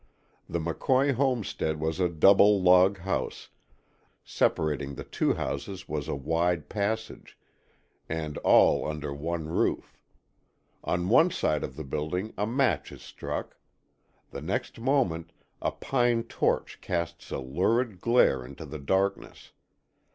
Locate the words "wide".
6.15-6.69